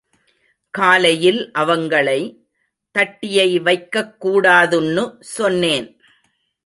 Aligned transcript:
காலையில் 0.69 1.51
அவங்களை... 1.53 2.39
தட்டியை 2.91 3.59
வைக்கக் 3.59 4.25
கூடாதுன்னு 4.25 5.03
சொன்னேன். 5.19 6.01